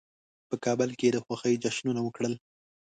په 0.49 0.55
کابل 0.65 0.89
کې 0.99 1.07
د 1.11 1.17
خوښۍ 1.25 1.55
جشنونه 1.63 2.01
وکړل. 2.03 2.33